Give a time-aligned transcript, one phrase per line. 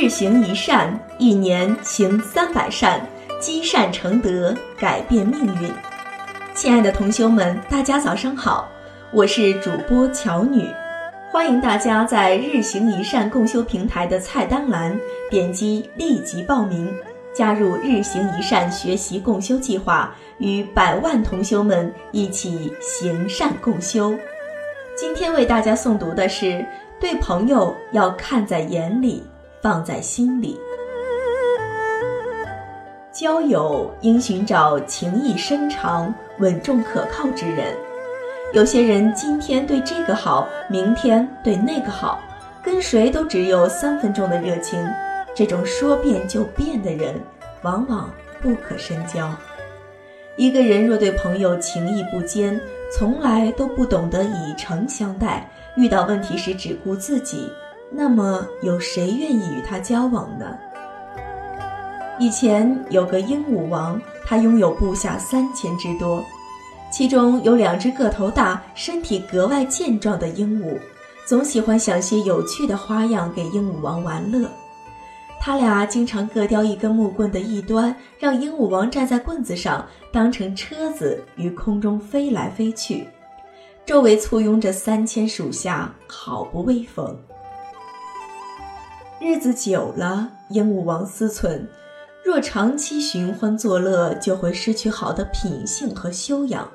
[0.00, 3.04] 日行一善，一年行三百善，
[3.40, 5.68] 积善成德，改变命运。
[6.54, 8.68] 亲爱的同修们，大家早上好，
[9.12, 10.64] 我是主播乔女，
[11.32, 14.96] 欢迎大家在日行一善共修平台的菜单栏
[15.28, 16.94] 点击立即报名，
[17.34, 24.16] 加入日行一善学习共修计划，与百万同修们一起行善共修。
[24.96, 26.64] 今天为大家诵读的是：
[27.00, 29.24] 对朋友要看在眼里。
[29.60, 30.58] 放在心里，
[33.12, 37.74] 交友应寻找情谊深长、稳重可靠之人。
[38.52, 42.20] 有些人今天对这个好，明天对那个好，
[42.62, 44.78] 跟谁都只有三分钟的热情。
[45.34, 47.14] 这种说变就变的人，
[47.62, 49.30] 往往不可深交。
[50.36, 52.60] 一个人若对朋友情谊不坚，
[52.92, 57.50] 从来都不懂得以诚相待，遇到问题时只顾自己。
[57.90, 60.56] 那么有谁愿意与他交往呢？
[62.20, 66.24] 以前有个鹦鹉王，他拥有部下三千之多，
[66.90, 70.76] 其中有两只个头大、身体格外健壮的鹦鹉，
[71.24, 74.48] 总喜欢想些有趣的花样给鹦鹉王玩乐。
[75.40, 83.06] 他俩经常各叼一根木棍的一端，让鹦鹉王站在棍子上，当成车子于空中飞来飞去，
[83.86, 87.16] 周围簇拥着三千属下，好不威风。
[89.20, 91.66] 日子久了，鹦鹉王思忖：
[92.24, 96.70] 若长期寻欢作乐，就会失去好的品性和修养。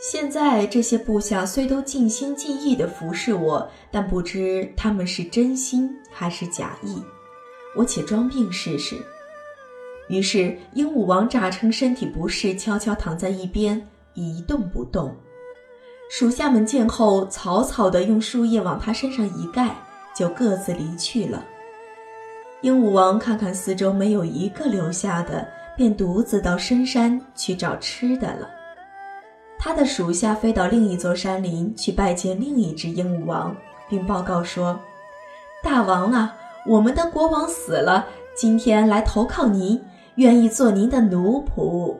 [0.00, 7.02] 现在这些部下虽都尽心尽意地服侍我，但不知他们是真心还是假意。
[7.76, 8.96] 我且装病试试。
[10.08, 15.14] 于是，鹦鹉王诈称身体不适，悄悄躺在一边一动不动。
[16.10, 19.76] 属下们见后，草草地用树叶往他身上一盖，
[20.16, 21.44] 就各自离去了。
[22.60, 25.46] 鹦鹉王看看四周，没有一个留下的，
[25.76, 28.50] 便独自到深山去找吃的了。
[29.60, 33.56] 他的属下飞到另一座山林去拜见另一只鹦鹉王，
[33.88, 34.78] 并报告说
[35.62, 36.34] ：“大王啊，
[36.66, 39.80] 我们的国王死了，今天来投靠您，
[40.16, 41.96] 愿意做您的奴仆。”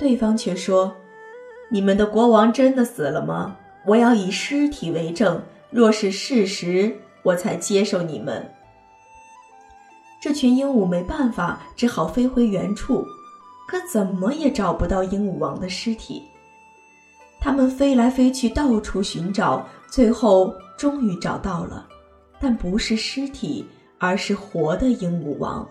[0.00, 0.92] 对方却说
[1.70, 3.56] ：“你们的国王真的死了吗？
[3.86, 5.40] 我要以尸体为证，
[5.70, 6.92] 若是事实，
[7.22, 8.44] 我才接受你们。”
[10.20, 13.06] 这群鹦鹉没办法，只好飞回原处，
[13.66, 16.22] 可怎么也找不到鹦鹉王的尸体。
[17.40, 21.88] 他们飞来飞去，到处寻找，最后终于找到了，
[22.38, 23.66] 但不是尸体，
[23.98, 25.66] 而是活的鹦鹉王。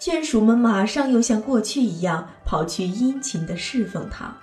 [0.00, 4.34] 眷属们马上又像过去一样跑去殷勤地侍奉他。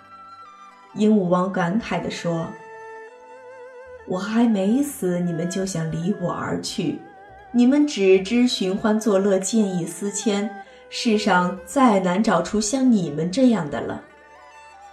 [0.93, 2.45] 鹦鹉王感慨地说
[4.07, 6.99] ：“我还没死，你们就想离我而去。”
[7.57, 10.53] 你们只知寻欢作乐、见异思迁，
[10.89, 14.03] 世上再难找出像你们这样的了。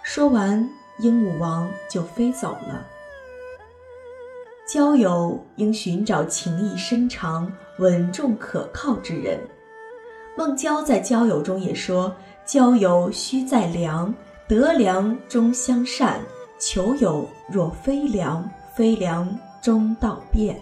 [0.01, 0.65] 说完，
[0.99, 2.87] 鹦鹉王就飞走了。
[4.65, 9.37] 交友应寻找情谊深长、稳重可靠之人。
[10.37, 12.15] 孟郊在交友中也说
[12.47, 14.15] ：“交友须在良，
[14.47, 16.17] 得良终相善；
[16.57, 20.55] 求友若非良，非良终道变。”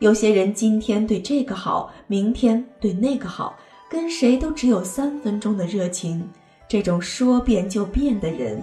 [0.00, 3.58] 有些人今天对这个好，明天对那个好，
[3.90, 6.28] 跟谁都只有三分钟的热情。
[6.68, 8.62] 这种说变就变的人，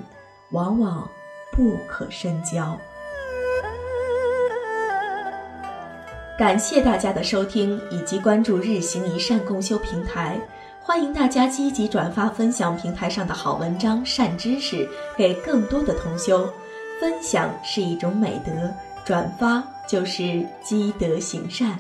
[0.52, 1.06] 往往
[1.52, 2.78] 不可深交。
[6.40, 10.40] 感谢大家的收听以及关注日行一善共修平台，
[10.82, 14.88] 欢迎大家积极转发分享平台上的好文章、善知识
[15.18, 16.50] 给更多的同修。
[17.02, 18.72] 分享是一种美德，
[19.06, 19.64] 转发。
[19.88, 21.80] 就是积德行善。